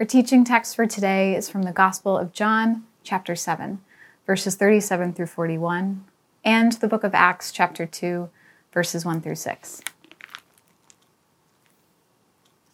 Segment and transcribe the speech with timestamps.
[0.00, 3.82] Our teaching text for today is from the Gospel of John, chapter 7,
[4.26, 6.06] verses 37 through 41,
[6.42, 8.30] and the book of Acts, chapter 2,
[8.72, 9.82] verses 1 through 6.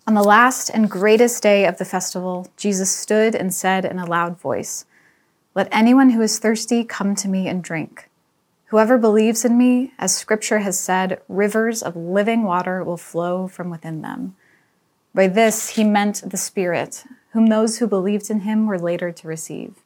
[0.07, 4.07] On the last and greatest day of the festival, Jesus stood and said in a
[4.07, 4.85] loud voice,
[5.52, 8.09] Let anyone who is thirsty come to me and drink.
[8.66, 13.69] Whoever believes in me, as scripture has said, rivers of living water will flow from
[13.69, 14.37] within them.
[15.16, 19.27] By this he meant the Spirit, whom those who believed in him were later to
[19.27, 19.77] receive.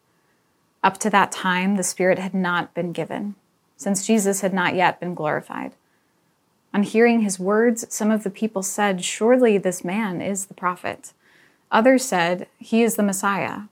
[0.83, 3.37] Up to that time, the Spirit had not been given,
[3.77, 5.75] since Jesus had not yet been glorified.
[6.75, 11.13] On hearing his words, some of the people said, Surely this man is the prophet.
[11.71, 13.69] Others said, He is the Messiah.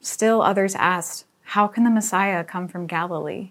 [0.00, 3.50] Still others asked, How can the Messiah come from Galilee?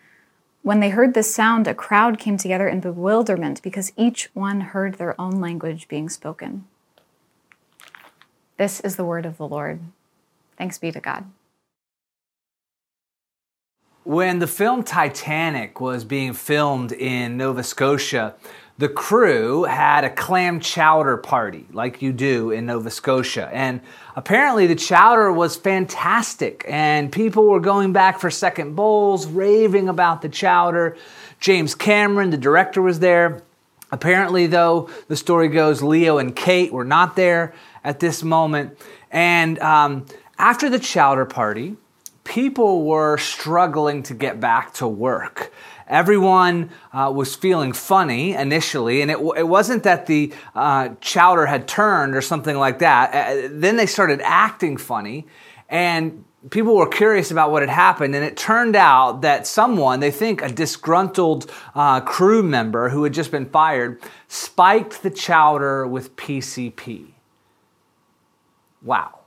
[0.63, 4.95] When they heard this sound, a crowd came together in bewilderment because each one heard
[4.95, 6.65] their own language being spoken.
[8.57, 9.79] This is the word of the Lord.
[10.57, 11.25] Thanks be to God.
[14.03, 18.35] When the film Titanic was being filmed in Nova Scotia,
[18.81, 23.47] the crew had a clam chowder party, like you do in Nova Scotia.
[23.53, 23.79] And
[24.15, 30.23] apparently, the chowder was fantastic, and people were going back for second bowls, raving about
[30.23, 30.97] the chowder.
[31.39, 33.43] James Cameron, the director, was there.
[33.91, 37.53] Apparently, though, the story goes Leo and Kate were not there
[37.83, 38.79] at this moment.
[39.11, 40.07] And um,
[40.39, 41.77] after the chowder party,
[42.23, 45.53] people were struggling to get back to work.
[45.91, 51.67] Everyone uh, was feeling funny initially, and it, it wasn't that the uh, chowder had
[51.67, 53.13] turned or something like that.
[53.13, 55.27] Uh, then they started acting funny,
[55.67, 60.11] and people were curious about what had happened, and it turned out that someone, they
[60.11, 66.15] think a disgruntled uh, crew member who had just been fired, spiked the chowder with
[66.15, 67.07] PCP.
[68.81, 69.19] Wow.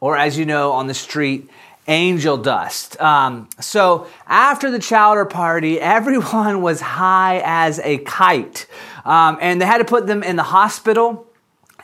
[0.00, 1.48] Or as you know on the street,
[1.86, 3.00] angel dust.
[3.00, 8.66] Um, so after the chowder party, everyone was high as a kite.
[9.04, 11.26] Um, and they had to put them in the hospital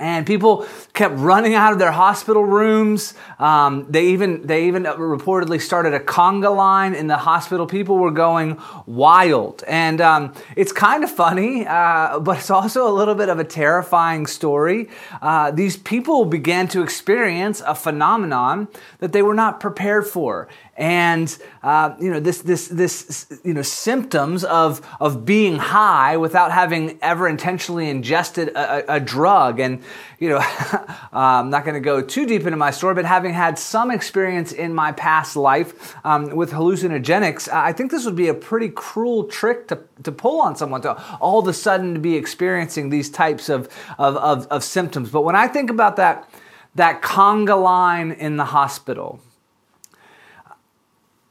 [0.00, 0.66] and people
[1.00, 3.14] kept running out of their hospital rooms.
[3.38, 7.64] Um, they even they even reportedly started a conga line in the hospital.
[7.64, 12.92] People were going wild, and um, it's kind of funny, uh, but it's also a
[12.92, 14.90] little bit of a terrifying story.
[15.22, 18.68] Uh, these people began to experience a phenomenon
[18.98, 23.62] that they were not prepared for, and uh, you know this this this you know
[23.62, 29.82] symptoms of of being high without having ever intentionally ingested a, a, a drug and
[30.18, 30.40] you know
[31.12, 34.52] I'm not going to go too deep into my story but having had some experience
[34.52, 39.24] in my past life um, with hallucinogenics I think this would be a pretty cruel
[39.24, 43.10] trick to, to pull on someone to all of a sudden to be experiencing these
[43.10, 43.68] types of,
[43.98, 46.28] of, of, of symptoms but when I think about that
[46.74, 49.20] that conga line in the hospital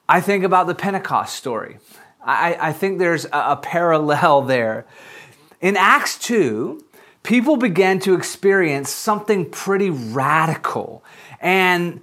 [0.09, 1.77] I think about the Pentecost story.
[2.25, 4.87] I, I think there's a, a parallel there.
[5.61, 6.83] In Acts 2,
[7.29, 11.03] people began to experience something pretty radical.
[11.39, 12.01] And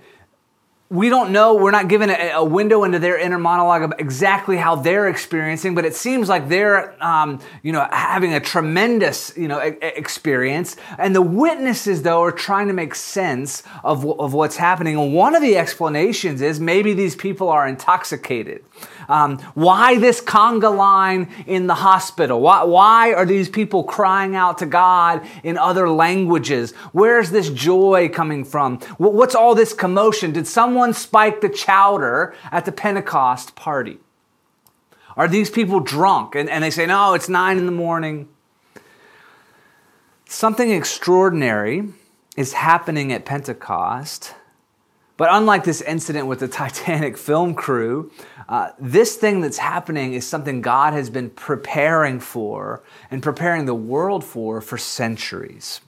[0.88, 4.56] we don't know, we're not given a, a, window into their inner monologue of exactly
[4.56, 9.48] how they're experiencing, but it seems like they're, um, you know, having a tremendous, you
[9.48, 10.76] know, experience.
[10.96, 14.96] And the witnesses, though, are trying to make sense of, of what's happening.
[14.96, 18.64] And one of the explanations is maybe these people are intoxicated.
[19.08, 22.40] Um, why this conga line in the hospital?
[22.40, 26.72] Why, why are these people crying out to God in other languages?
[26.92, 28.78] Where's this joy coming from?
[28.98, 30.32] What's all this commotion?
[30.32, 33.98] Did someone spike the chowder at the Pentecost party?
[35.16, 36.34] Are these people drunk?
[36.34, 38.28] And, and they say, no, it's nine in the morning.
[40.28, 41.88] Something extraordinary
[42.36, 44.34] is happening at Pentecost
[45.16, 48.10] but unlike this incident with the Titanic film crew,
[48.48, 53.74] uh, this thing that's happening is something God has been preparing for and preparing the
[53.74, 55.80] world for for centuries.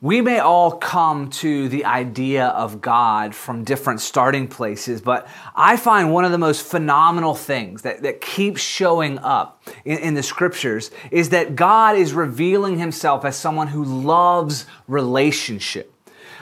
[0.00, 5.76] we may all come to the idea of God from different starting places, but I
[5.76, 10.22] find one of the most phenomenal things that, that keeps showing up in, in the
[10.24, 15.91] scriptures is that God is revealing himself as someone who loves relationship.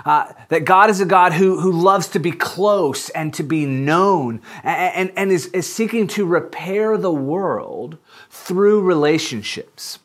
[0.04, 3.66] Uh, that God is a God who, who loves to be close and to be
[3.66, 7.96] known and, and, and is, is seeking to repair the world
[8.28, 9.99] through relationships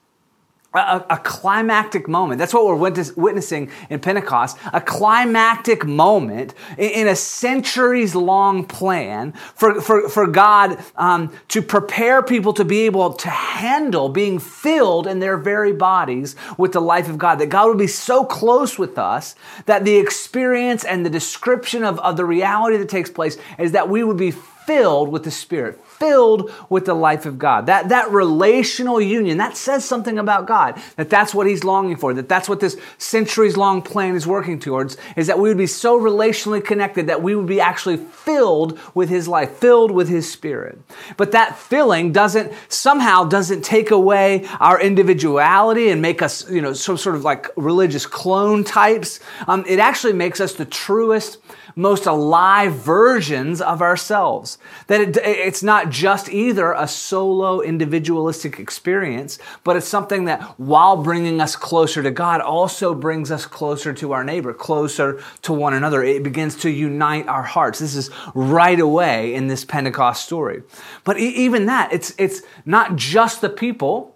[0.79, 2.39] a, a, climactic moment.
[2.39, 4.57] That's what we're witnessing in Pentecost.
[4.73, 12.21] A climactic moment in, a centuries long plan for, for, for God um, to prepare
[12.21, 17.09] people to be able to handle being filled in their very bodies with the life
[17.09, 17.35] of God.
[17.35, 19.35] That God would be so close with us
[19.65, 23.89] that the experience and the description of, of the reality that takes place is that
[23.89, 24.33] we would be
[24.65, 27.67] filled with the Spirit, filled with the life of God.
[27.67, 32.13] That, that relational union, that says something about God, that that's what He's longing for,
[32.13, 35.67] that that's what this centuries long plan is working towards, is that we would be
[35.67, 40.31] so relationally connected that we would be actually filled with His life, filled with His
[40.31, 40.79] Spirit.
[41.17, 46.73] But that filling doesn't, somehow doesn't take away our individuality and make us, you know,
[46.73, 49.19] some sort of like religious clone types.
[49.47, 51.37] Um, it actually makes us the truest,
[51.75, 54.57] most alive versions of ourselves.
[54.87, 60.97] That it, it's not just either a solo individualistic experience, but it's something that while
[60.97, 65.73] bringing us closer to God also brings us closer to our neighbor, closer to one
[65.73, 66.03] another.
[66.03, 67.79] It begins to unite our hearts.
[67.79, 70.63] This is right away in this Pentecost story.
[71.03, 74.14] But even that, it's, it's not just the people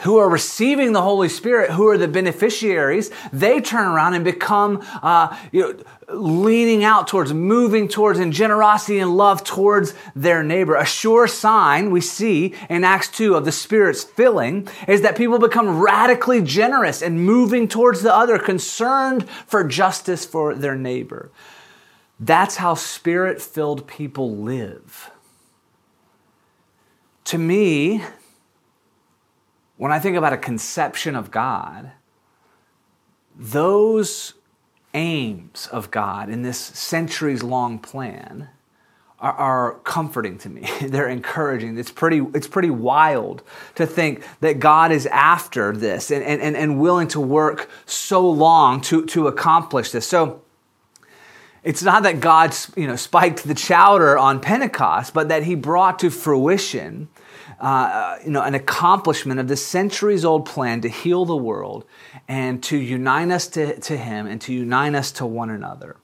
[0.00, 4.84] who are receiving the Holy Spirit, who are the beneficiaries, they turn around and become,
[5.02, 5.74] uh, you know,
[6.14, 10.76] leaning out towards, moving towards, in generosity and love towards their neighbor.
[10.76, 15.38] A sure sign we see in Acts 2 of the Spirit's filling is that people
[15.38, 21.30] become radically generous and moving towards the other, concerned for justice for their neighbor.
[22.20, 25.10] That's how Spirit filled people live.
[27.24, 28.02] To me,
[29.76, 31.92] when I think about a conception of God,
[33.34, 34.34] those
[34.94, 38.48] aims of God in this centuries long plan
[39.18, 40.68] are, are, comforting to me.
[40.82, 41.78] They're encouraging.
[41.78, 43.42] It's pretty, it's pretty wild
[43.74, 48.80] to think that God is after this and, and, and willing to work so long
[48.82, 50.06] to, to accomplish this.
[50.06, 50.42] So
[51.62, 55.98] it's not that God you know, spiked the chowder on Pentecost, but that he brought
[56.00, 57.08] to fruition
[57.60, 61.84] uh, you know, an accomplishment of this centuries old plan to heal the world
[62.28, 65.96] and to unite us to, to Him and to unite us to one another.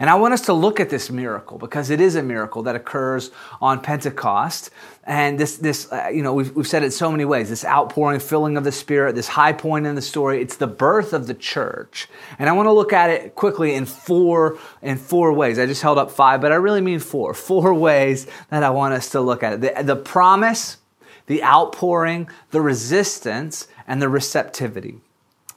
[0.00, 2.76] And I want us to look at this miracle because it is a miracle that
[2.76, 4.70] occurs on Pentecost.
[5.04, 8.20] And this, this uh, you know, we've, we've said it so many ways this outpouring,
[8.20, 10.40] filling of the Spirit, this high point in the story.
[10.40, 12.08] It's the birth of the church.
[12.38, 15.58] And I want to look at it quickly in four, in four ways.
[15.58, 17.34] I just held up five, but I really mean four.
[17.34, 19.60] Four ways that I want us to look at it.
[19.60, 20.76] The, the promise,
[21.28, 25.00] the outpouring, the resistance, and the receptivity.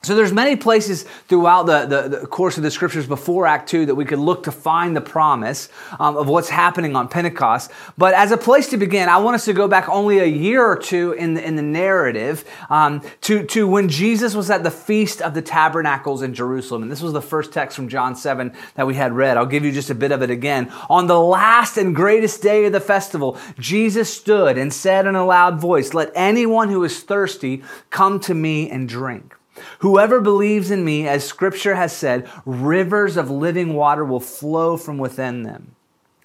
[0.03, 3.85] So there's many places throughout the, the, the, course of the scriptures before Act 2
[3.85, 7.69] that we could look to find the promise um, of what's happening on Pentecost.
[7.99, 10.65] But as a place to begin, I want us to go back only a year
[10.65, 14.71] or two in the, in the narrative um, to, to when Jesus was at the
[14.71, 16.81] Feast of the Tabernacles in Jerusalem.
[16.81, 19.37] And this was the first text from John 7 that we had read.
[19.37, 20.73] I'll give you just a bit of it again.
[20.89, 25.23] On the last and greatest day of the festival, Jesus stood and said in a
[25.23, 29.35] loud voice, Let anyone who is thirsty come to me and drink.
[29.79, 34.97] Whoever believes in me, as scripture has said, rivers of living water will flow from
[34.97, 35.75] within them.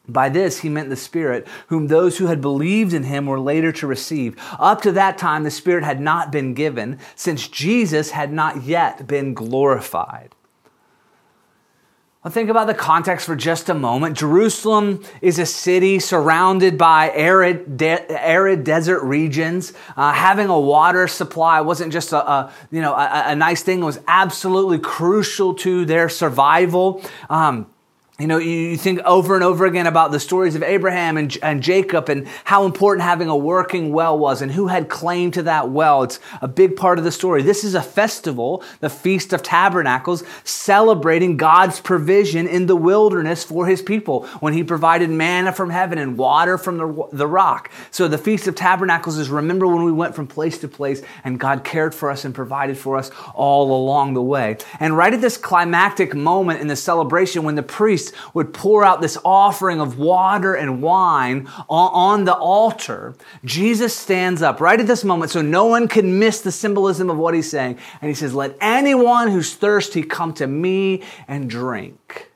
[0.08, 3.72] By this, he meant the Spirit, whom those who had believed in him were later
[3.72, 4.36] to receive.
[4.58, 9.08] Up to that time, the Spirit had not been given, since Jesus had not yet
[9.08, 10.35] been glorified.
[12.26, 14.18] Well, think about the context for just a moment.
[14.18, 19.72] Jerusalem is a city surrounded by arid, de- arid desert regions.
[19.96, 23.80] Uh, having a water supply wasn't just a, a you know a, a, nice thing;
[23.80, 27.00] it was absolutely crucial to their survival.
[27.30, 27.68] Um,
[28.18, 31.62] you know, you think over and over again about the stories of Abraham and, and
[31.62, 35.68] Jacob and how important having a working well was and who had claim to that
[35.68, 36.02] well.
[36.02, 37.42] It's a big part of the story.
[37.42, 43.66] This is a festival, the Feast of Tabernacles, celebrating God's provision in the wilderness for
[43.66, 47.70] his people when he provided manna from heaven and water from the, the rock.
[47.90, 51.38] So the Feast of Tabernacles is remember when we went from place to place and
[51.38, 54.56] God cared for us and provided for us all along the way.
[54.80, 59.00] And right at this climactic moment in the celebration when the priest would pour out
[59.00, 65.04] this offering of water and wine on, the altar, Jesus stands up right at this
[65.04, 67.78] moment so no one can miss the symbolism of what he's saying.
[68.00, 72.30] And he says, Let anyone who's thirsty come to me and drink.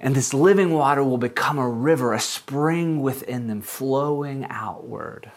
[0.00, 5.30] And this living water will become a river, a spring within them, flowing outward.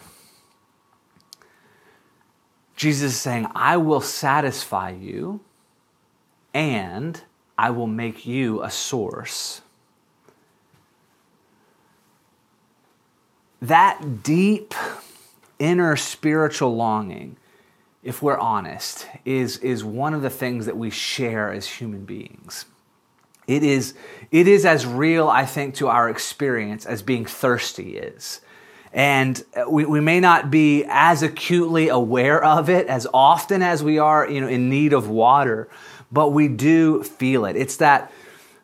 [2.76, 5.42] Jesus is saying, I will satisfy you
[6.54, 7.22] and
[7.62, 9.62] I will make you a source.
[13.62, 14.74] That deep
[15.60, 17.38] inner spiritual longing,
[18.02, 22.66] if we're honest, is, is one of the things that we share as human beings.
[23.46, 23.94] It is,
[24.32, 28.42] it is as real, I think, to our experience as being thirsty is.
[28.92, 34.00] And we, we may not be as acutely aware of it as often as we
[34.00, 35.70] are you know, in need of water,
[36.12, 37.56] but we do feel it.
[37.56, 38.12] It's that,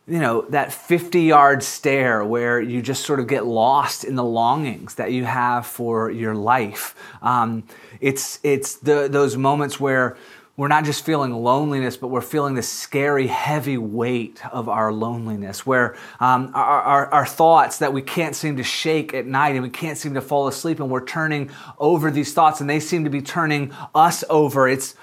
[0.07, 4.23] you know, that 50 yard stare where you just sort of get lost in the
[4.23, 6.95] longings that you have for your life.
[7.21, 7.63] Um,
[7.99, 10.17] it's it's the, those moments where
[10.57, 15.67] we're not just feeling loneliness, but we're feeling this scary, heavy weight of our loneliness,
[15.67, 19.61] where um, our, our, our, thoughts that we can't seem to shake at night and
[19.61, 23.03] we can't seem to fall asleep, and we're turning over these thoughts, and they seem
[23.03, 24.67] to be turning us over.
[24.67, 24.95] It's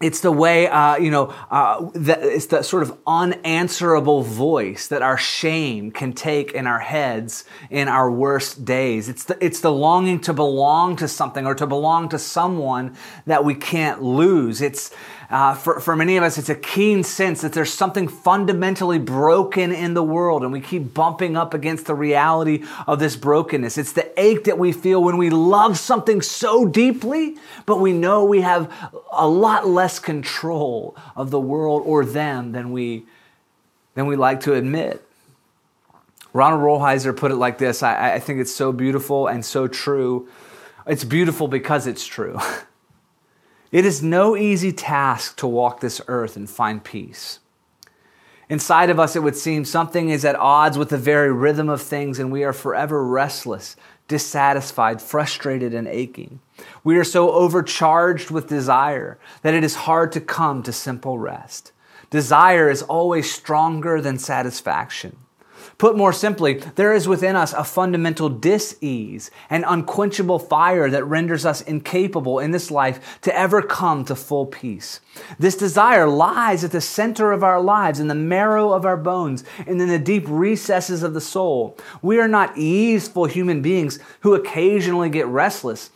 [0.00, 5.02] it's the way, uh, you know, uh, that it's the sort of unanswerable voice that
[5.02, 9.08] our shame can take in our heads in our worst days.
[9.08, 13.44] It's the, it's the longing to belong to something or to belong to someone that
[13.44, 14.60] we can't lose.
[14.60, 14.92] It's,
[15.30, 19.72] uh, for, for many of us, it's a keen sense that there's something fundamentally broken
[19.72, 23.76] in the world, and we keep bumping up against the reality of this brokenness.
[23.76, 28.24] It's the ache that we feel when we love something so deeply, but we know
[28.24, 28.72] we have
[29.12, 33.04] a lot less control of the world or them than we,
[33.94, 35.04] than we like to admit.
[36.32, 40.28] Ronald Rolheiser put it like this I, I think it's so beautiful and so true.
[40.86, 42.38] It's beautiful because it's true.
[43.70, 47.40] It is no easy task to walk this earth and find peace.
[48.48, 51.82] Inside of us, it would seem something is at odds with the very rhythm of
[51.82, 53.76] things, and we are forever restless,
[54.08, 56.40] dissatisfied, frustrated, and aching.
[56.82, 61.72] We are so overcharged with desire that it is hard to come to simple rest.
[62.08, 65.18] Desire is always stronger than satisfaction.
[65.78, 71.46] Put more simply, there is within us a fundamental dis-ease, an unquenchable fire that renders
[71.46, 74.98] us incapable in this life to ever come to full peace.
[75.38, 79.44] This desire lies at the center of our lives, in the marrow of our bones,
[79.68, 81.78] and in the deep recesses of the soul.
[82.02, 85.90] We are not easeful human beings who occasionally get restless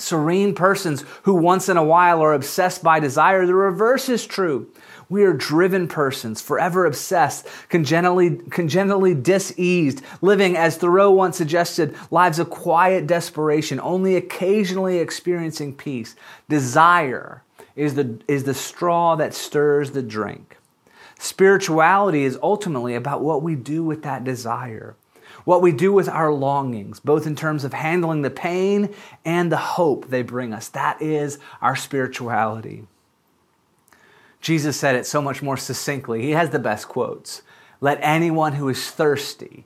[0.00, 3.46] serene persons who once in a while are obsessed by desire.
[3.46, 4.70] The reverse is true.
[5.10, 12.38] We are driven persons, forever obsessed, congenitally, congenitally diseased, living, as Thoreau once suggested, lives
[12.38, 16.14] of quiet desperation, only occasionally experiencing peace.
[16.48, 17.42] Desire
[17.74, 20.56] is the, is the straw that stirs the drink.
[21.18, 24.94] Spirituality is ultimately about what we do with that desire,
[25.44, 29.56] what we do with our longings, both in terms of handling the pain and the
[29.56, 30.68] hope they bring us.
[30.68, 32.86] That is our spirituality.
[34.40, 36.22] Jesus said it so much more succinctly.
[36.22, 37.42] He has the best quotes.
[37.80, 39.64] Let anyone who is thirsty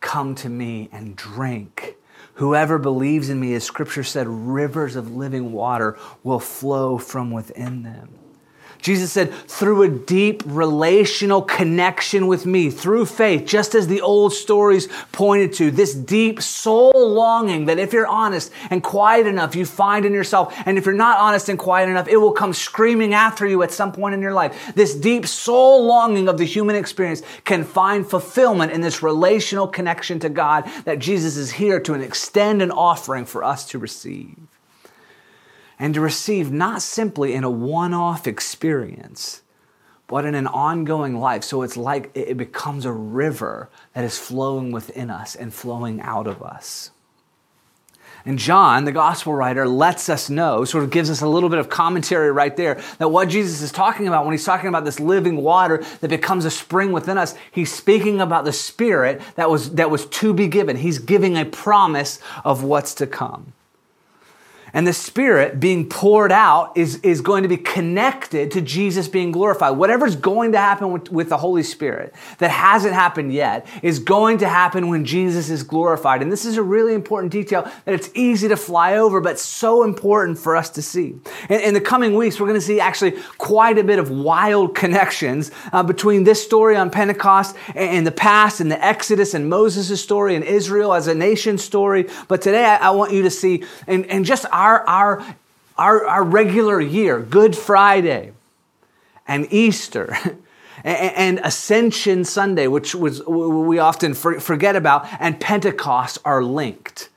[0.00, 1.96] come to me and drink.
[2.34, 7.82] Whoever believes in me, as scripture said, rivers of living water will flow from within
[7.82, 8.18] them.
[8.86, 14.32] Jesus said, through a deep relational connection with me, through faith, just as the old
[14.32, 19.66] stories pointed to, this deep soul longing that if you're honest and quiet enough, you
[19.66, 20.54] find in yourself.
[20.66, 23.72] And if you're not honest and quiet enough, it will come screaming after you at
[23.72, 24.72] some point in your life.
[24.76, 30.20] This deep soul longing of the human experience can find fulfillment in this relational connection
[30.20, 34.36] to God that Jesus is here to extend an offering for us to receive
[35.78, 39.42] and to receive not simply in a one off experience,
[40.06, 41.44] but in an ongoing life.
[41.44, 46.26] So it's like it becomes a river that is flowing within us and flowing out
[46.26, 46.90] of us.
[48.24, 51.60] And John, the gospel writer, lets us know, sort of gives us a little bit
[51.60, 54.98] of commentary right there, that what Jesus is talking about when he's talking about this
[54.98, 59.74] living water that becomes a spring within us, he's speaking about the Spirit that was,
[59.74, 60.76] that was to be given.
[60.76, 63.52] He's giving a promise of what's to come.
[64.76, 69.32] And the Spirit being poured out is, is going to be connected to Jesus being
[69.32, 69.78] glorified.
[69.78, 74.36] Whatever's going to happen with, with the Holy Spirit that hasn't happened yet is going
[74.36, 76.20] to happen when Jesus is glorified.
[76.20, 79.82] And this is a really important detail that it's easy to fly over, but so
[79.82, 81.14] important for us to see.
[81.48, 84.74] In, in the coming weeks, we're going to see actually quite a bit of wild
[84.74, 89.48] connections uh, between this story on Pentecost and, and the past and the Exodus and
[89.48, 92.10] Moses' story and Israel as a nation story.
[92.28, 95.24] But today I, I want you to see, and, and just our, our,
[95.76, 98.32] our, our regular year, Good Friday
[99.26, 100.16] and Easter.
[100.84, 107.08] and Ascension Sunday, which was, we often forget about, and Pentecost are linked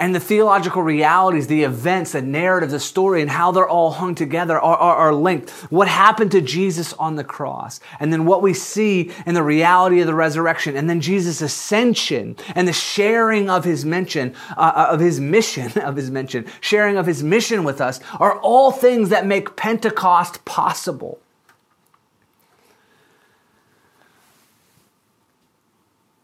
[0.00, 4.14] and the theological realities, the events, the narrative, the story, and how they're all hung
[4.14, 5.50] together are, are, are, linked.
[5.70, 10.00] What happened to Jesus on the cross, and then what we see in the reality
[10.00, 14.88] of the resurrection, and then Jesus' ascension and the sharing of his mention, uh, uh
[14.90, 19.10] of his mission, of his mention, sharing of his mission with us, are all things
[19.10, 21.20] that make Pentecost possible.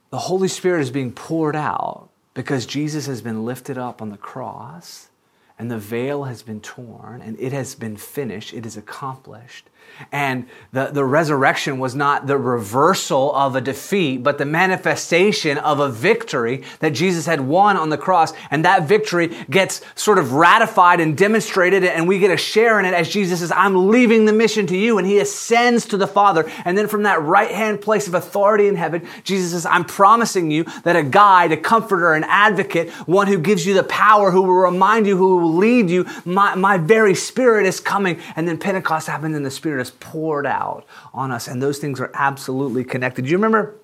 [0.09, 4.19] The Holy Spirit is being poured out because Jesus has been lifted up on the
[4.19, 5.09] cross
[5.59, 9.71] and the veil has been torn and it has been finished, it is accomplished.
[10.13, 15.81] And the, the resurrection was not the reversal of a defeat, but the manifestation of
[15.81, 18.33] a victory that Jesus had won on the cross.
[18.51, 22.85] And that victory gets sort of ratified and demonstrated, and we get a share in
[22.85, 24.99] it as Jesus says, I'm leaving the mission to you.
[24.99, 26.51] And he ascends to the Father.
[26.65, 30.51] And then from that right hand place of authority in heaven, Jesus says, I'm promising
[30.51, 34.43] you that a guide, a comforter, an advocate, one who gives you the power, who
[34.43, 38.21] will remind you, who will lead you, my, my very spirit is coming.
[38.35, 41.49] And then Pentecost happened in the Spirit is poured out on us.
[41.49, 43.25] And those things are absolutely connected.
[43.25, 43.77] Do you remember?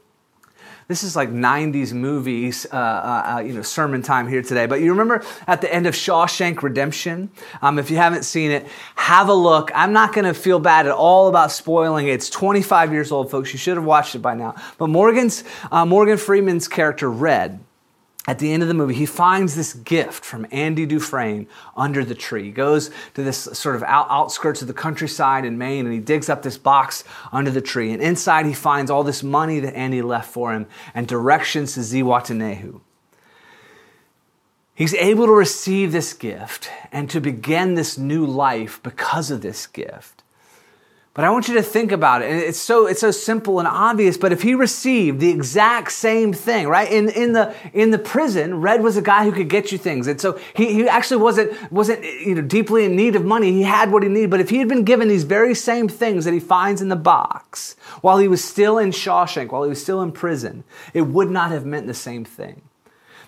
[0.89, 4.67] This is like 90s movies, uh, uh, uh, you know, sermon time here today.
[4.67, 7.31] But you remember at the end of Shawshank Redemption?
[7.63, 9.71] Um, if you haven't seen it, have a look.
[9.75, 12.13] I'm not going to feel bad at all about spoiling it.
[12.13, 13.53] It's 25 years old, folks.
[13.53, 14.55] You should have watched it by now.
[14.77, 17.61] But Morgan's, uh, Morgan Freeman's character, Red,
[18.29, 22.15] at the end of the movie, he finds this gift from Andy Dufresne under the
[22.15, 22.45] tree.
[22.45, 25.99] He goes to this sort of out, outskirts of the countryside in Maine and he
[25.99, 27.91] digs up this box under the tree.
[27.91, 31.81] And inside, he finds all this money that Andy left for him and directions to
[31.81, 32.81] Zihuatanejo.
[34.75, 39.67] He's able to receive this gift and to begin this new life because of this
[39.67, 40.22] gift.
[41.15, 42.31] But I want you to think about it.
[42.31, 44.17] And it's so, it's so simple and obvious.
[44.17, 46.91] But if he received the exact same thing, right?
[46.91, 50.07] In, in, the, in the prison, Red was a guy who could get you things.
[50.07, 53.53] And so he, he actually wasn't, wasn't you know, deeply in need of money.
[53.53, 54.31] He had what he needed.
[54.31, 56.97] But if he had been given these very same things that he finds in the
[56.97, 61.31] box while he was still in Shawshank, while he was still in prison, it would
[61.31, 62.63] not have meant the same thing.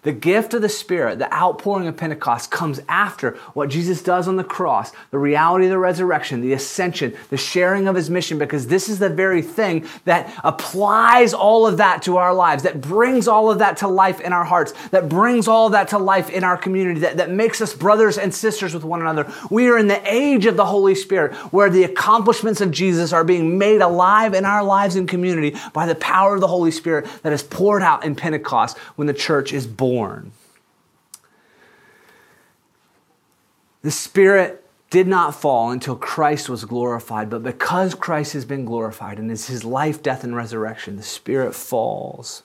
[0.05, 4.37] The gift of the Spirit, the outpouring of Pentecost, comes after what Jesus does on
[4.37, 8.67] the cross, the reality of the resurrection, the ascension, the sharing of his mission, because
[8.67, 13.27] this is the very thing that applies all of that to our lives, that brings
[13.27, 16.29] all of that to life in our hearts, that brings all of that to life
[16.29, 19.33] in our community, that, that makes us brothers and sisters with one another.
[19.51, 23.25] We are in the age of the Holy Spirit where the accomplishments of Jesus are
[23.25, 27.09] being made alive in our lives and community by the power of the Holy Spirit
[27.23, 30.33] that is poured out in Pentecost when the church is born born.
[33.83, 39.19] The Spirit did not fall until Christ was glorified, but because Christ has been glorified
[39.21, 42.43] and is his life, death, and resurrection, the Spirit falls.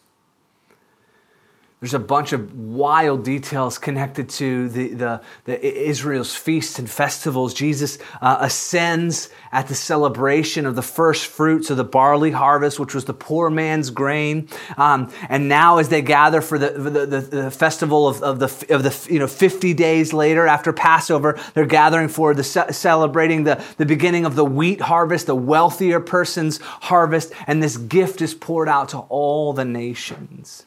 [1.79, 7.53] There's a bunch of wild details connected to the, the, the Israel's feasts and festivals.
[7.53, 12.93] Jesus uh, ascends at the celebration of the first fruits of the barley harvest, which
[12.93, 14.49] was the poor man's grain.
[14.75, 18.75] Um, and now, as they gather for the, the, the, the, festival of, of, the,
[18.75, 23.63] of the you know 50 days later after Passover, they're gathering for the celebrating the,
[23.77, 28.67] the beginning of the wheat harvest, the wealthier person's harvest, and this gift is poured
[28.67, 30.65] out to all the nations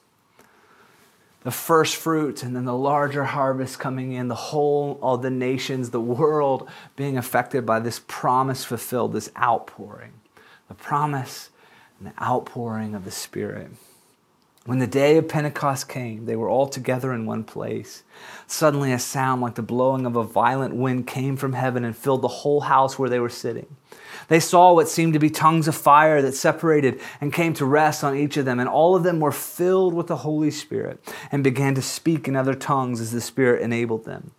[1.44, 5.90] the first fruits and then the larger harvest coming in, the whole all the nations,
[5.90, 10.12] the world being affected by this promise fulfilled, this outpouring.
[10.68, 11.50] The promise
[11.98, 13.72] and the outpouring of the Spirit.
[14.64, 18.04] When the day of Pentecost came, they were all together in one place.
[18.46, 22.22] Suddenly, a sound like the blowing of a violent wind came from heaven and filled
[22.22, 23.74] the whole house where they were sitting.
[24.28, 28.04] They saw what seemed to be tongues of fire that separated and came to rest
[28.04, 31.00] on each of them, and all of them were filled with the Holy Spirit
[31.32, 34.30] and began to speak in other tongues as the Spirit enabled them.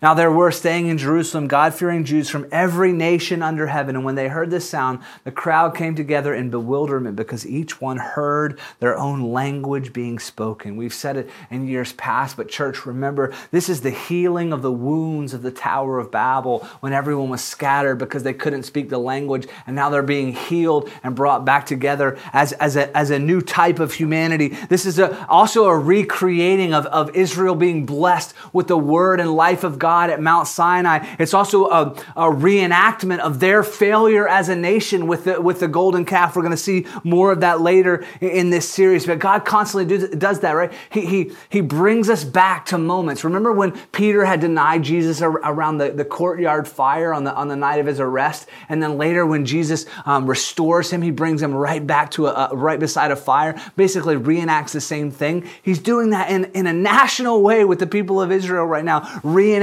[0.00, 3.96] Now there were staying in Jerusalem God fearing Jews from every nation under heaven.
[3.96, 7.96] And when they heard this sound, the crowd came together in bewilderment because each one
[7.96, 10.76] heard their own language being spoken.
[10.76, 14.72] We've said it in years past, but church, remember, this is the healing of the
[14.72, 18.98] wounds of the Tower of Babel when everyone was scattered because they couldn't speak the
[18.98, 19.46] language.
[19.66, 23.40] And now they're being healed and brought back together as, as, a, as a new
[23.40, 24.48] type of humanity.
[24.68, 29.34] This is a, also a recreating of, of Israel being blessed with the word and
[29.34, 31.06] life God at Mount Sinai.
[31.18, 35.68] It's also a, a reenactment of their failure as a nation with the, with the
[35.68, 36.36] golden calf.
[36.36, 39.06] We're going to see more of that later in this series.
[39.06, 40.72] But God constantly do, does that, right?
[40.90, 43.24] He, he, he brings us back to moments.
[43.24, 47.56] Remember when Peter had denied Jesus around the, the courtyard fire on the, on the
[47.56, 48.48] night of his arrest?
[48.68, 52.48] And then later when Jesus um, restores him, he brings him right back to a,
[52.50, 55.48] a, right beside a fire, basically reenacts the same thing.
[55.62, 59.00] He's doing that in, in a national way with the people of Israel right now,
[59.22, 59.57] reenacting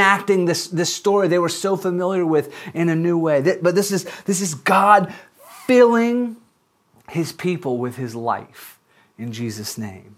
[0.46, 3.58] this, this story they were so familiar with in a new way.
[3.62, 5.14] But this is, this is God
[5.66, 6.38] filling
[7.10, 8.80] his people with his life
[9.18, 10.18] in Jesus' name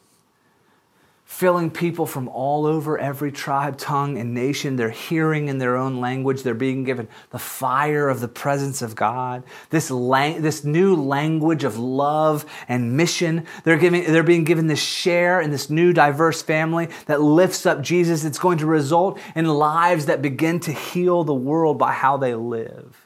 [1.27, 4.77] filling people from all over every tribe, tongue, and nation.
[4.77, 6.41] They're hearing in their own language.
[6.41, 9.43] They're being given the fire of the presence of God.
[9.69, 13.45] This, lang- this new language of love and mission.
[13.65, 17.81] They're, giving, they're being given this share in this new diverse family that lifts up
[17.81, 18.23] Jesus.
[18.23, 22.35] It's going to result in lives that begin to heal the world by how they
[22.35, 23.05] live.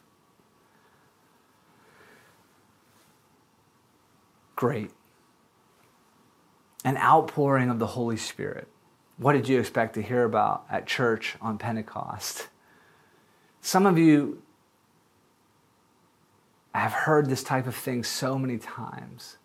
[4.56, 4.92] Great
[6.84, 8.68] an outpouring of the Holy Spirit.
[9.18, 12.48] What did you expect to hear about at church on Pentecost?
[13.62, 14.42] Some of you
[16.74, 19.38] have heard this type of thing so many times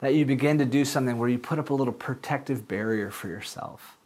[0.00, 3.28] that you begin to do something where you put up a little protective barrier for
[3.28, 3.96] yourself.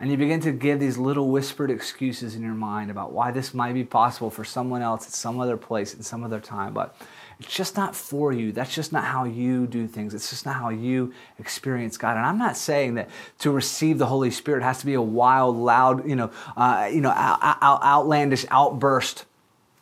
[0.00, 3.52] And you begin to give these little whispered excuses in your mind about why this
[3.52, 6.72] might be possible for someone else at some other place at some other time.
[6.72, 6.96] But
[7.40, 8.50] it's just not for you.
[8.50, 10.12] That's just not how you do things.
[10.12, 12.16] It's just not how you experience God.
[12.16, 13.08] And I'm not saying that
[13.40, 17.00] to receive the Holy Spirit has to be a wild, loud, you know, uh, you
[17.00, 19.24] know, out, out, outlandish outburst.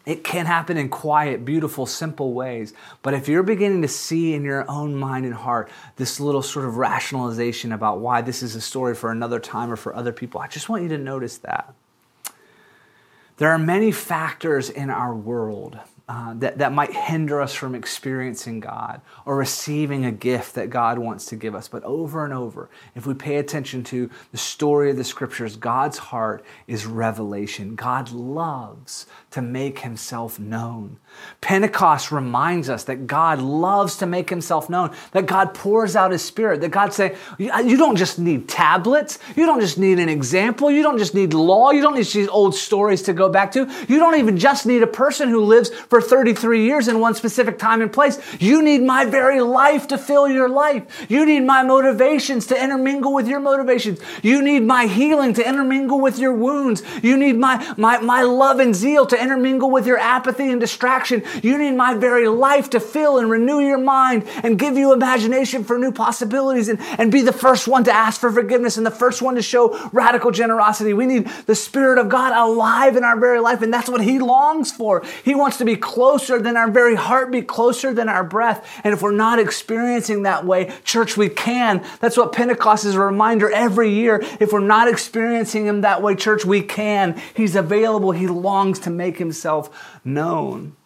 [0.05, 2.75] It can happen in quiet, beautiful, simple ways.
[3.03, 6.67] But if you're beginning to see in your own mind and heart this little sort
[6.67, 10.43] of rationalization about why this is a story for another time or for other people,
[10.43, 11.75] I just want you to notice that.
[13.39, 18.61] There are many factors in our world uh, that, that might hinder us from experiencing
[18.61, 21.67] God or receiving a gift that God wants to give us.
[21.67, 25.99] But over and over, if we pay attention to the story of the scriptures, God's
[25.99, 27.75] heart is revelation.
[27.75, 30.99] God loves to make himself known.
[31.41, 36.23] Pentecost reminds us that God loves to make himself known, that God pours out his
[36.23, 37.17] spirit, that God say,
[37.53, 41.15] uh, you don't just need tablets, you don't just need an example, you don't just
[41.15, 43.61] need law, you don't need these old stories to go back to.
[43.89, 47.15] You don't even just need a person who lives for for 33 years in one
[47.15, 48.21] specific time and place.
[48.39, 51.07] You need my very life to fill your life.
[51.09, 53.99] You need my motivations to intermingle with your motivations.
[54.23, 56.83] You need my healing to intermingle with your wounds.
[57.03, 61.23] You need my, my, my love and zeal to intermingle with your apathy and distraction.
[61.43, 65.65] You need my very life to fill and renew your mind and give you imagination
[65.65, 68.91] for new possibilities and, and be the first one to ask for forgiveness and the
[68.91, 70.93] first one to show radical generosity.
[70.93, 74.19] We need the Spirit of God alive in our very life, and that's what He
[74.19, 75.05] longs for.
[75.25, 78.69] He wants to be closer than our very heartbeat, closer than our breath.
[78.85, 81.85] And if we're not experiencing that way, church, we can.
[82.01, 84.21] That's what Pentecost is a reminder every year.
[84.39, 87.21] If we're not experiencing Him that way, church, we can.
[87.35, 88.13] He's available.
[88.13, 90.77] He longs to make Himself known.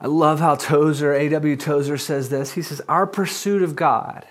[0.00, 1.56] I love how Tozer, A.W.
[1.56, 2.52] Tozer says this.
[2.52, 4.26] He says, Our pursuit of God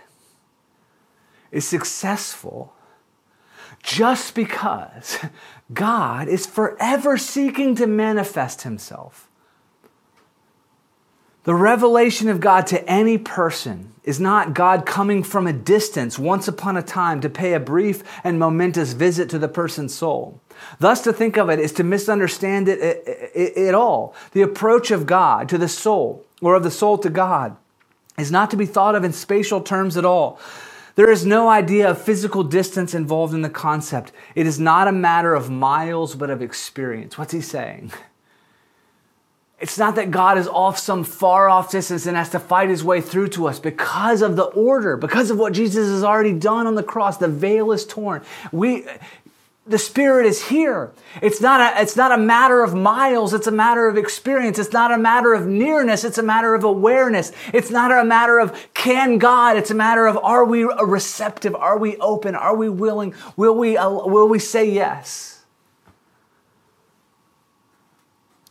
[1.51, 2.73] is successful
[3.81, 5.19] just because
[5.73, 9.29] God is forever seeking to manifest himself.
[11.43, 16.47] The revelation of God to any person is not God coming from a distance once
[16.47, 20.39] upon a time to pay a brief and momentous visit to the person's soul.
[20.79, 24.15] Thus, to think of it is to misunderstand it at all.
[24.31, 27.55] The approach of God to the soul, or of the soul to God,
[28.17, 30.39] is not to be thought of in spatial terms at all.
[30.95, 34.11] There is no idea of physical distance involved in the concept.
[34.35, 37.17] It is not a matter of miles, but of experience.
[37.17, 37.91] What's he saying?
[39.63, 42.83] It's not that God is off some far off distance and has to fight his
[42.83, 46.67] way through to us because of the order, because of what Jesus has already done
[46.67, 47.15] on the cross.
[47.15, 48.23] The veil is torn.
[48.51, 48.85] We,
[49.65, 50.91] the Spirit is here.
[51.21, 54.59] It's not, a, it's not a matter of miles, it's a matter of experience.
[54.59, 57.31] It's not a matter of nearness, it's a matter of awareness.
[57.53, 61.55] It's not a matter of can God, it's a matter of are we receptive?
[61.55, 62.35] Are we open?
[62.35, 63.15] Are we willing?
[63.37, 65.32] Will we, uh, will we say yes?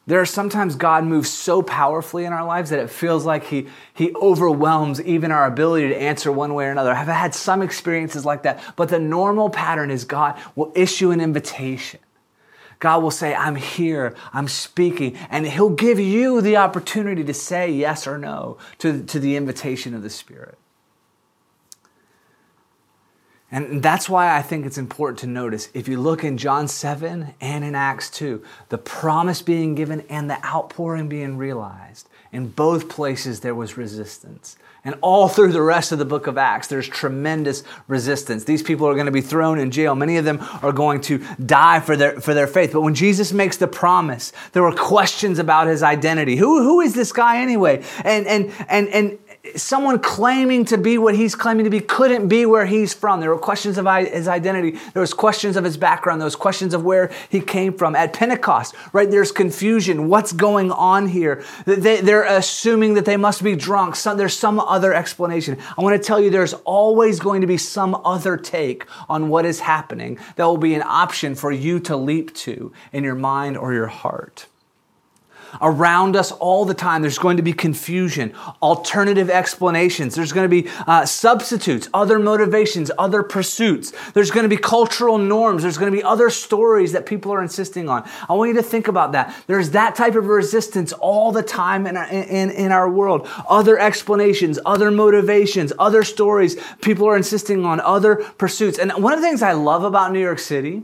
[0.07, 3.69] There are sometimes God moves so powerfully in our lives that it feels like he,
[3.95, 6.93] he overwhelms even our ability to answer one way or another.
[6.93, 11.21] I've had some experiences like that, but the normal pattern is God will issue an
[11.21, 12.01] invitation.
[12.81, 17.71] God will say, I'm here, I'm speaking, and He'll give you the opportunity to say
[17.71, 20.59] yes or no to, to the invitation of the Spirit.
[23.53, 27.35] And that's why I think it's important to notice if you look in John 7
[27.39, 32.09] and in Acts 2, the promise being given and the outpouring being realized.
[32.33, 34.57] In both places, there was resistance.
[34.85, 38.45] And all through the rest of the book of Acts, there's tremendous resistance.
[38.45, 39.95] These people are going to be thrown in jail.
[39.95, 42.73] Many of them are going to die for their, for their faith.
[42.73, 46.37] But when Jesus makes the promise, there were questions about his identity.
[46.37, 47.85] Who, who is this guy anyway?
[48.03, 49.19] And, and, and, and,
[49.57, 53.21] someone claiming to be what he's claiming to be couldn't be where he's from.
[53.21, 54.79] There were questions of his identity.
[54.93, 56.21] There was questions of his background.
[56.21, 57.97] There was questions of where he came from.
[57.97, 60.09] At Pentecost, right, there's confusion.
[60.09, 61.43] What's going on here?
[61.65, 63.97] They're assuming that they must be drunk.
[64.01, 65.59] there's some other explanation.
[65.77, 69.45] I want to tell you there's always going to be some other take on what
[69.45, 73.57] is happening that will be an option for you to leap to in your mind
[73.57, 74.47] or your heart
[75.61, 77.03] around us all the time.
[77.03, 80.15] There's going to be confusion, alternative explanations.
[80.15, 83.93] There's going to be uh, substitutes, other motivations, other pursuits.
[84.15, 85.63] There's going to be cultural norms.
[85.63, 88.09] There's going to be other stories that people are insisting on.
[88.29, 89.35] I want you to think about that.
[89.47, 93.29] There's that type of resistance all the time in our, in, in our world.
[93.49, 98.79] Other explanations, other motivations, other stories people are insisting on, other pursuits.
[98.79, 100.83] And one of the things I love about New York City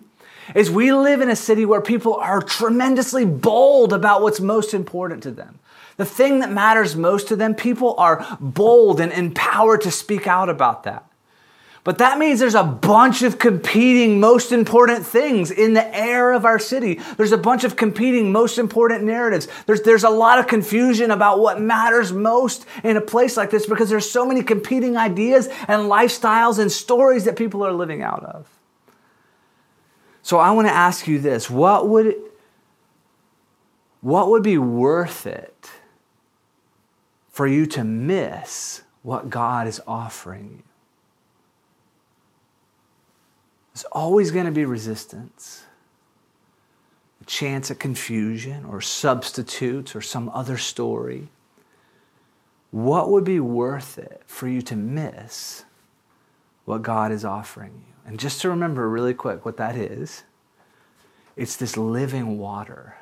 [0.55, 5.23] is we live in a city where people are tremendously bold about what's most important
[5.25, 5.59] to them.
[5.97, 10.49] The thing that matters most to them, people are bold and empowered to speak out
[10.49, 11.05] about that.
[11.89, 16.45] But that means there's a bunch of competing most important things in the air of
[16.45, 17.01] our city.
[17.17, 19.49] There's a bunch of competing most important narratives.
[19.65, 23.67] There's, there's a lot of confusion about what matters most in a place like this
[23.67, 28.23] because there's so many competing ideas and lifestyles and stories that people are living out
[28.23, 28.47] of.
[30.29, 32.15] So I want to ask you this what would,
[34.03, 35.71] what would be worth it
[37.31, 40.63] for you to miss what God is offering you?
[43.73, 45.65] There's always going to be resistance,
[47.23, 51.29] a chance at confusion or substitutes or some other story.
[52.71, 55.65] What would be worth it for you to miss
[56.67, 57.95] what God is offering you?
[58.09, 60.25] And just to remember really quick what that is
[61.37, 62.97] it's this living water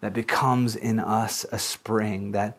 [0.00, 2.58] that becomes in us a spring that,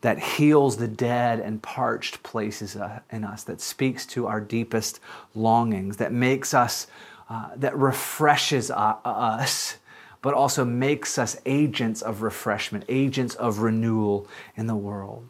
[0.00, 4.98] that heals the dead and parched places uh, in us, that speaks to our deepest
[5.34, 6.88] longings, that makes us,
[7.28, 9.76] uh, that refreshes uh, us,
[10.22, 15.28] but also makes us agents of refreshment, agents of renewal in the world.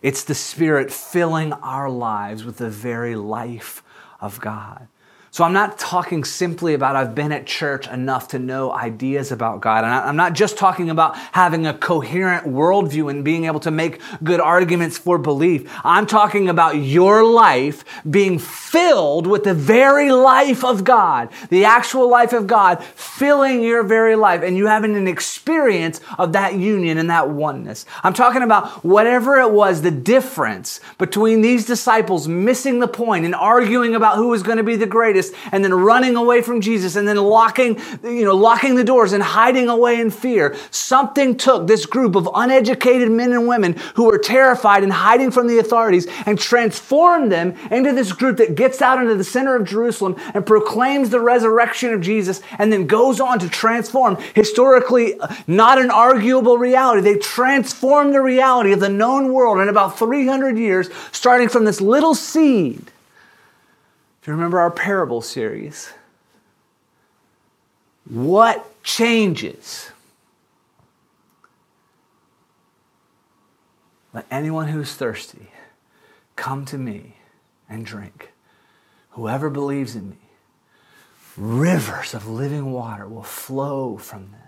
[0.00, 3.82] It's the Spirit filling our lives with the very life
[4.20, 4.88] of God.
[5.30, 9.60] So I'm not talking simply about I've been at church enough to know ideas about
[9.60, 9.84] God.
[9.84, 14.00] And I'm not just talking about having a coherent worldview and being able to make
[14.24, 15.70] good arguments for belief.
[15.84, 22.08] I'm talking about your life being filled with the very life of God, the actual
[22.08, 26.96] life of God filling your very life and you having an experience of that union
[26.96, 27.84] and that oneness.
[28.02, 33.34] I'm talking about whatever it was, the difference between these disciples missing the point and
[33.34, 36.60] arguing about who was going to be the greatest greatest and then running away from
[36.60, 40.56] Jesus and then locking, you know, locking the doors and hiding away in fear.
[40.70, 45.46] Something took this group of uneducated men and women who were terrified and hiding from
[45.46, 49.66] the authorities and transformed them into this group that gets out into the center of
[49.66, 55.34] Jerusalem and proclaims the resurrection of Jesus and then goes on to transform historically uh,
[55.46, 57.02] not an arguable reality.
[57.02, 61.80] They transform the reality of the known world in about 300 years, starting from this
[61.80, 62.90] little seed
[64.26, 65.92] you remember our parable series?
[68.08, 69.90] What changes?
[74.12, 75.50] Let anyone who is thirsty
[76.36, 77.16] come to me
[77.68, 78.32] and drink.
[79.10, 80.16] Whoever believes in me,
[81.36, 84.40] rivers of living water will flow from them.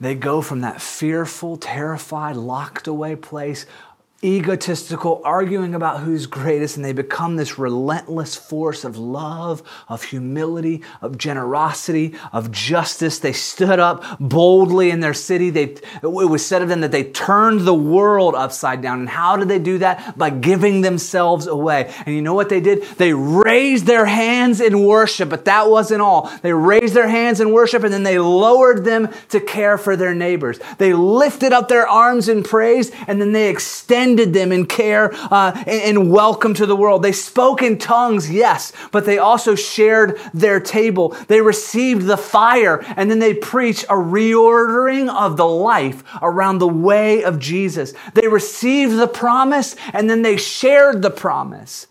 [0.00, 3.64] They go from that fearful, terrified, locked away place
[4.22, 10.82] egotistical, arguing about who's greatest, and they become this relentless force of love, of humility,
[11.02, 13.18] of generosity, of justice.
[13.18, 15.50] They stood up boldly in their city.
[15.50, 19.00] They, it was said of them that they turned the world upside down.
[19.00, 20.16] And how did they do that?
[20.16, 21.92] By giving themselves away.
[22.06, 22.82] And you know what they did?
[22.96, 26.32] They raised their hands in worship, but that wasn't all.
[26.42, 30.14] They raised their hands in worship and then they lowered them to care for their
[30.14, 30.58] neighbors.
[30.78, 35.52] They lifted up their arms in praise and then they extended them in care uh,
[35.66, 37.02] and, and welcome to the world.
[37.02, 41.16] They spoke in tongues, yes, but they also shared their table.
[41.28, 46.68] They received the fire and then they preached a reordering of the life around the
[46.68, 47.94] way of Jesus.
[48.12, 51.86] They received the promise and then they shared the promise.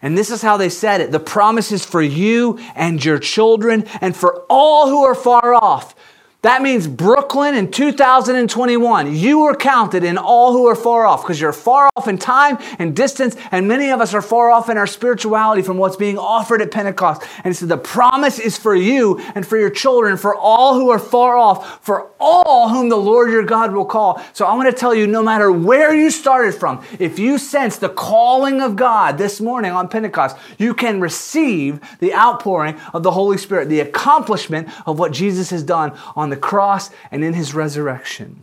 [0.00, 1.10] And this is how they said it.
[1.10, 5.94] The promise is for you and your children and for all who are far off
[6.42, 11.40] that means Brooklyn in 2021, you are counted in all who are far off because
[11.40, 14.78] you're far off in time and distance, and many of us are far off in
[14.78, 17.22] our spirituality from what's being offered at Pentecost.
[17.42, 21.00] And so the promise is for you and for your children, for all who are
[21.00, 24.22] far off, for all whom the Lord your God will call.
[24.32, 27.78] So I want to tell you no matter where you started from, if you sense
[27.78, 33.10] the calling of God this morning on Pentecost, you can receive the outpouring of the
[33.10, 37.32] Holy Spirit, the accomplishment of what Jesus has done on on the cross and in
[37.32, 38.42] his resurrection.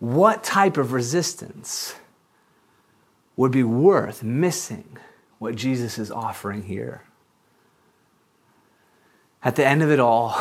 [0.00, 1.94] What type of resistance
[3.36, 4.98] would be worth missing
[5.38, 7.02] what Jesus is offering here?
[9.44, 10.36] At the end of it all,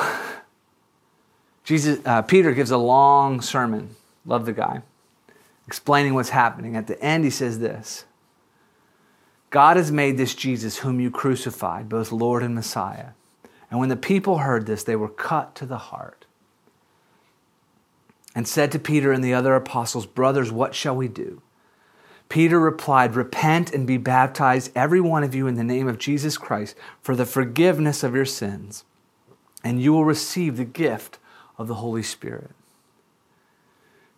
[1.63, 3.95] Jesus, uh, Peter gives a long sermon.
[4.25, 4.81] Love the guy.
[5.67, 6.75] Explaining what's happening.
[6.75, 8.05] At the end, he says this
[9.51, 13.09] God has made this Jesus, whom you crucified, both Lord and Messiah.
[13.73, 16.27] And when the people heard this, they were cut to the heart
[18.35, 21.41] and said to Peter and the other apostles, Brothers, what shall we do?
[22.29, 26.37] Peter replied, Repent and be baptized, every one of you, in the name of Jesus
[26.37, 28.85] Christ, for the forgiveness of your sins,
[29.63, 31.17] and you will receive the gift
[31.57, 32.51] of the Holy Spirit.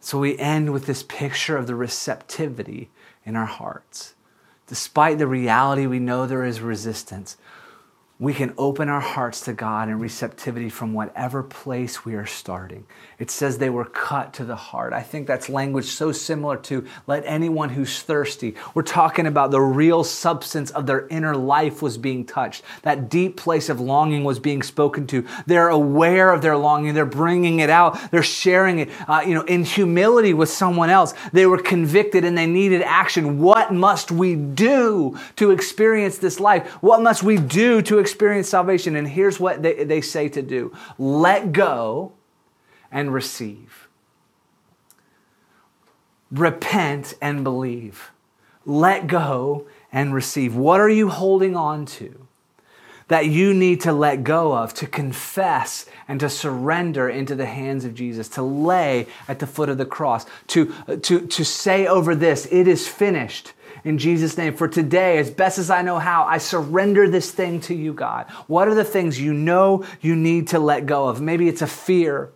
[0.02, 2.90] So we end with this picture of the receptivity
[3.24, 4.16] in our hearts.
[4.68, 7.38] Despite the reality we know there is resistance,
[8.18, 12.86] we can open our hearts to God and receptivity from whatever place we are starting.
[13.20, 14.94] It says they were cut to the heart.
[14.94, 18.56] I think that's language so similar to let anyone who's thirsty.
[18.74, 22.64] We're talking about the real substance of their inner life was being touched.
[22.84, 25.26] That deep place of longing was being spoken to.
[25.46, 26.94] They're aware of their longing.
[26.94, 28.12] They're bringing it out.
[28.12, 31.14] They're sharing it, uh, you know, in humility with someone else.
[31.34, 33.40] They were convicted and they needed action.
[33.40, 36.66] What must we do to experience this life?
[36.82, 38.96] What must we do to experience salvation.
[38.96, 42.14] And here's what they, they say to do let go
[42.92, 43.88] and receive.
[46.32, 48.12] Repent and believe.
[48.66, 50.56] Let go and receive.
[50.56, 52.28] What are you holding on to
[53.08, 57.86] that you need to let go of, to confess and to surrender into the hands
[57.86, 62.16] of Jesus, to lay at the foot of the cross, to, to, to say over
[62.16, 63.54] this, it is finished
[63.86, 64.56] in Jesus' name.
[64.56, 68.30] For today, as best as I know how, I surrender this thing to you, God.
[68.48, 71.22] What are the things you know you need to let go of?
[71.22, 72.32] Maybe it's a fear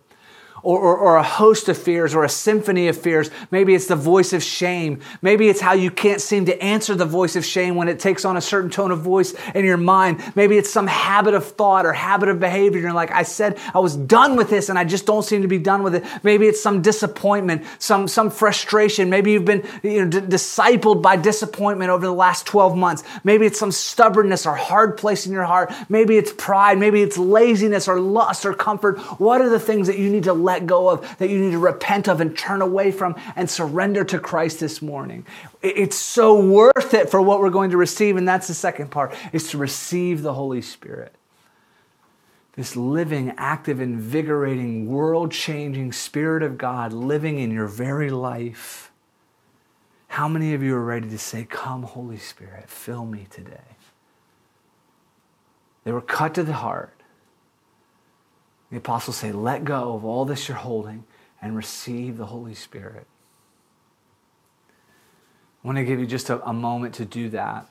[0.62, 3.30] or, or, or, a host of fears or a symphony of fears.
[3.50, 5.00] Maybe it's the voice of shame.
[5.22, 8.24] Maybe it's how you can't seem to answer the voice of shame when it takes
[8.24, 10.22] on a certain tone of voice in your mind.
[10.34, 12.80] Maybe it's some habit of thought or habit of behavior.
[12.80, 15.48] You're like, I said I was done with this and I just don't seem to
[15.48, 16.04] be done with it.
[16.22, 19.10] Maybe it's some disappointment, some, some frustration.
[19.10, 23.02] Maybe you've been you know, d- discipled by disappointment over the last 12 months.
[23.24, 25.72] Maybe it's some stubbornness or hard place in your heart.
[25.88, 26.78] Maybe it's pride.
[26.78, 28.98] Maybe it's laziness or lust or comfort.
[29.20, 31.52] What are the things that you need to let let go of, that you need
[31.52, 35.24] to repent of and turn away from and surrender to Christ this morning.
[35.62, 38.16] It's so worth it for what we're going to receive.
[38.16, 41.14] And that's the second part, is to receive the Holy Spirit.
[42.56, 48.90] This living, active, invigorating, world changing Spirit of God living in your very life.
[50.08, 53.76] How many of you are ready to say, Come, Holy Spirit, fill me today?
[55.84, 56.99] They were cut to the heart.
[58.70, 61.04] The apostles say, let go of all this you're holding
[61.42, 63.06] and receive the Holy Spirit.
[65.62, 67.68] I want to give you just a, a moment to do that.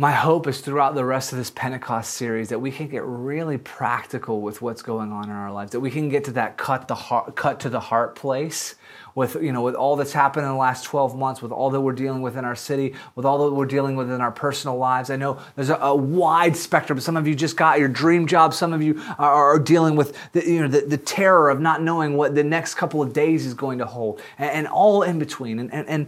[0.00, 3.58] My hope is throughout the rest of this Pentecost series that we can get really
[3.58, 6.88] practical with what's going on in our lives, that we can get to that cut
[6.88, 8.76] the heart, cut to the heart place
[9.14, 11.82] with you know with all that's happened in the last 12 months, with all that
[11.82, 14.78] we're dealing with in our city, with all that we're dealing with in our personal
[14.78, 15.10] lives.
[15.10, 16.98] I know there's a, a wide spectrum.
[16.98, 18.54] Some of you just got your dream job.
[18.54, 21.82] Some of you are, are dealing with the, you know the, the, terror of not
[21.82, 25.18] knowing what the next couple of days is going to hold, and, and all in
[25.18, 25.58] between.
[25.58, 26.06] And, and, and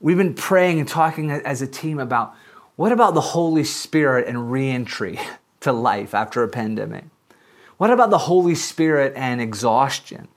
[0.00, 2.34] we've been praying and talking as a team about
[2.80, 5.20] what about the Holy Spirit and reentry
[5.60, 7.04] to life after a pandemic?
[7.76, 10.28] What about the Holy Spirit and exhaustion?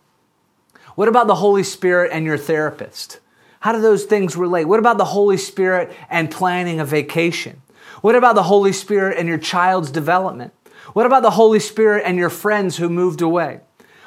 [0.96, 3.22] What about the Holy Spirit and your therapist?
[3.62, 4.66] How do those things relate?
[4.66, 7.62] What about the Holy Spirit and planning a vacation?
[8.02, 10.52] What about the Holy Spirit and your child's development?
[10.92, 13.62] What about the Holy Spirit and your friends who moved away?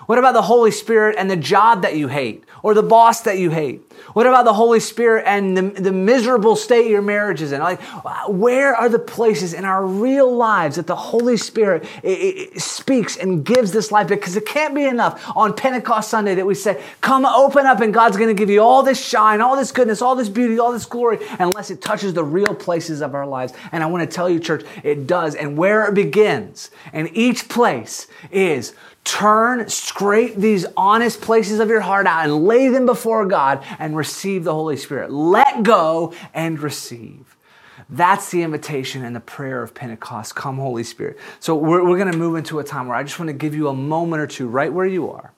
[0.05, 3.39] What about the Holy Spirit and the job that you hate or the boss that
[3.39, 3.81] you hate?
[4.15, 7.61] What about the Holy Spirit and the, the miserable state your marriage is in?
[7.61, 7.81] Like,
[8.27, 12.09] where are the places in our real lives that the Holy Spirit it,
[12.55, 14.09] it speaks and gives this life?
[14.09, 17.95] Because it can't be enough on Pentecost Sunday that we say, come open up and
[17.95, 20.73] God's going to give you all this shine, all this goodness, all this beauty, all
[20.73, 23.53] this glory, unless it touches the real places of our lives.
[23.71, 25.37] And I want to tell you, church, it does.
[25.37, 28.75] And where it begins, and each place is
[29.07, 33.97] turn, scrape these honest places of your heart out and lay them before God and
[33.97, 35.13] receive the Holy Spirit.
[35.13, 37.37] Let go and receive.
[37.89, 40.35] That's the invitation and the prayer of Pentecost.
[40.35, 41.19] Come, Holy Spirit.
[41.39, 43.55] So we're, we're going to move into a time where I just want to give
[43.55, 45.33] you a moment or two right where you are.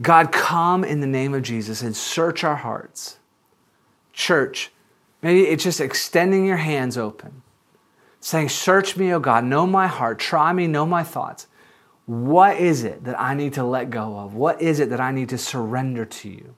[0.00, 3.18] God, come in the name of Jesus and search our hearts.
[4.12, 4.70] Church,
[5.22, 7.42] maybe it's just extending your hands open
[8.20, 11.46] saying, Search me, O God, know my heart, try me, know my thoughts.
[12.06, 14.34] What is it that I need to let go of?
[14.34, 16.54] What is it that I need to surrender to you?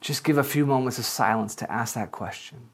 [0.00, 2.70] Just give a few moments of silence to ask that question.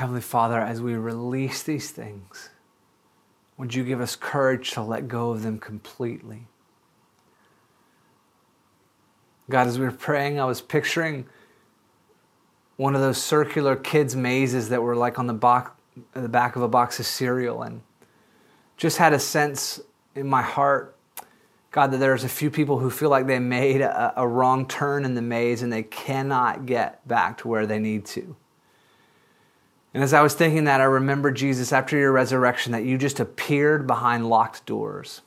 [0.00, 2.48] Heavenly Father, as we release these things,
[3.58, 6.46] would you give us courage to let go of them completely?
[9.50, 11.26] God, as we were praying, I was picturing
[12.78, 15.66] one of those circular kids' mazes that were like on the,
[16.14, 17.82] the back of a box of cereal, and
[18.78, 19.82] just had a sense
[20.14, 20.96] in my heart,
[21.72, 25.04] God, that there's a few people who feel like they made a, a wrong turn
[25.04, 28.34] in the maze and they cannot get back to where they need to.
[29.92, 33.18] And as I was thinking that, I remember Jesus after your resurrection that you just
[33.18, 35.22] appeared behind locked doors.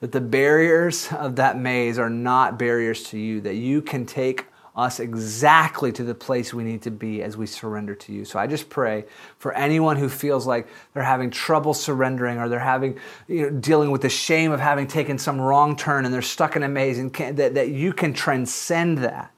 [0.00, 4.46] That the barriers of that maze are not barriers to you, that you can take
[4.76, 8.24] us exactly to the place we need to be as we surrender to you.
[8.24, 9.06] So I just pray
[9.38, 13.90] for anyone who feels like they're having trouble surrendering or they're having you know, dealing
[13.90, 16.96] with the shame of having taken some wrong turn and they're stuck in a maze
[16.98, 19.32] and can, that, that you can transcend that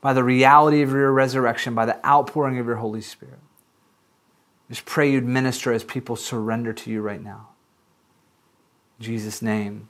[0.00, 3.37] by the reality of your resurrection, by the outpouring of your Holy Spirit.
[4.68, 7.48] Just pray you'd minister as people surrender to you right now.
[8.98, 9.88] In Jesus' name.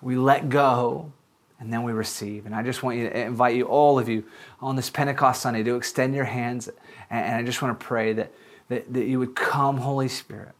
[0.00, 1.12] We let go
[1.60, 2.46] and then we receive.
[2.46, 4.24] And I just want you to invite you, all of you,
[4.60, 6.68] on this Pentecost Sunday to extend your hands.
[7.10, 8.32] And I just want to pray that,
[8.68, 10.54] that, that you would come, Holy Spirit.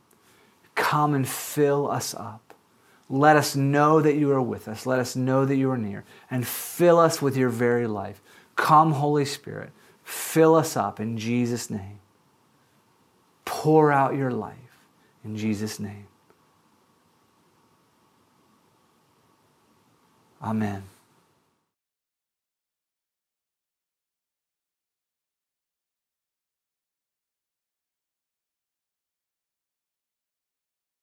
[0.74, 2.54] Come and fill us up.
[3.08, 4.86] Let us know that you are with us.
[4.86, 6.04] Let us know that you are near.
[6.30, 8.20] And fill us with your very life.
[8.56, 9.70] Come, Holy Spirit.
[10.04, 11.97] Fill us up in Jesus' name.
[13.48, 14.54] Pour out your life
[15.24, 16.06] in Jesus' name.
[20.42, 20.82] Amen.